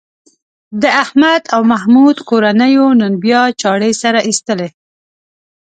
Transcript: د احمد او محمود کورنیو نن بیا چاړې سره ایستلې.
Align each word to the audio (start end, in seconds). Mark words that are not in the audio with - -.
د 0.81 0.83
احمد 1.03 1.41
او 1.53 1.61
محمود 1.71 2.17
کورنیو 2.29 2.87
نن 2.99 3.11
بیا 3.23 3.41
چاړې 3.61 3.91
سره 4.01 4.19
ایستلې. 4.27 4.69